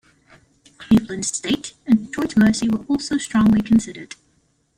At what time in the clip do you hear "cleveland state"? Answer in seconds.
0.79-1.73